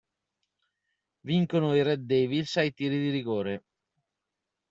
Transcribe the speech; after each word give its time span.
Vincono 1.19 1.75
i 1.75 1.83
"Red 1.83 2.01
Devils" 2.05 2.57
ai 2.57 2.73
tiri 2.73 2.97
di 2.99 3.11
rigore. 3.11 3.65